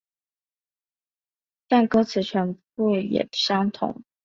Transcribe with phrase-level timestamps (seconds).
[1.67, 4.01] 但歌词全部也相同。